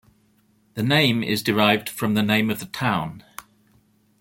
The 0.73 0.81
name 0.81 1.21
is 1.21 1.43
derived 1.43 1.87
from 1.87 2.15
the 2.15 2.23
name 2.23 2.49
of 2.49 2.57
the 2.59 2.65
town. 2.65 3.23